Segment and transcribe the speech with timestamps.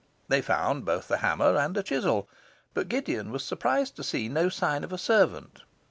[0.29, 2.27] They found both the hammer and a chisel;
[2.73, 5.61] but Gideon was surprised to see no sign of a servant.